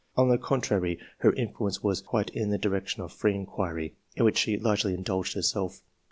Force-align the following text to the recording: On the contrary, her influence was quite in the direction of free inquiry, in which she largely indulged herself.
On 0.17 0.29
the 0.29 0.39
contrary, 0.39 0.97
her 1.19 1.31
influence 1.33 1.83
was 1.83 2.01
quite 2.01 2.31
in 2.31 2.49
the 2.49 2.57
direction 2.57 3.03
of 3.03 3.13
free 3.13 3.35
inquiry, 3.35 3.93
in 4.15 4.25
which 4.25 4.39
she 4.39 4.57
largely 4.57 4.95
indulged 4.95 5.35
herself. 5.35 5.83